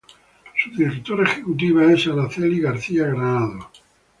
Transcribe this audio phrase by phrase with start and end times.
[0.57, 3.67] Su Directora Ejecutiva es Aracely García-Granados.